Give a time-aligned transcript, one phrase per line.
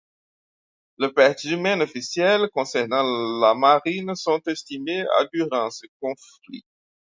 [0.97, 6.65] Les pertes humaines officielles concernant la marine sont estimées à durant ce conflit.